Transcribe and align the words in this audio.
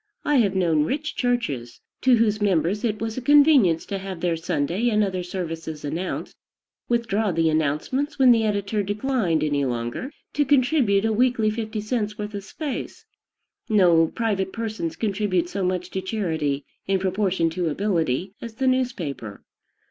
I 0.25 0.37
have 0.37 0.55
known 0.55 0.83
rich 0.83 1.15
churches, 1.15 1.79
to 2.01 2.15
whose 2.15 2.41
members 2.41 2.83
it 2.83 2.99
was 2.99 3.19
a 3.19 3.21
convenience 3.21 3.85
to 3.85 3.99
have 3.99 4.19
their 4.19 4.35
Sunday 4.35 4.89
and 4.89 5.03
other 5.03 5.21
services 5.21 5.85
announced, 5.85 6.35
withdraw 6.89 7.31
the 7.31 7.51
announcements 7.51 8.17
when 8.17 8.31
the 8.31 8.43
editor 8.43 8.81
declined 8.81 9.43
any 9.43 9.63
longer 9.63 10.09
to 10.33 10.43
contribute 10.43 11.05
a 11.05 11.13
weekly 11.13 11.51
fifty 11.51 11.81
cents' 11.81 12.17
worth 12.17 12.33
of 12.33 12.43
space. 12.43 13.05
No 13.69 14.07
private 14.07 14.51
persons 14.51 14.95
contribute 14.95 15.47
so 15.49 15.63
much 15.63 15.91
to 15.91 16.01
charity, 16.01 16.65
in 16.87 16.97
proportion 16.97 17.51
to 17.51 17.69
ability, 17.69 18.33
as 18.41 18.55
the 18.55 18.65
newspaper. 18.65 19.43